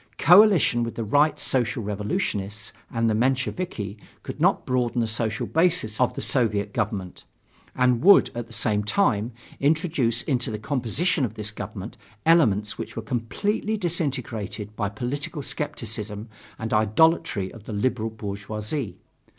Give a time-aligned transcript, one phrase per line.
[0.17, 5.99] Coalition with the Right Social Revolutionists and the Mensheviki could not broaden the social basis
[6.01, 7.23] of the Soviet government;
[7.75, 12.95] and would, at the same time, introduce into the composition of this government elements which
[12.95, 18.97] were completely disintegrated by political skepticism and idolatry of the liberal bourgeoisie.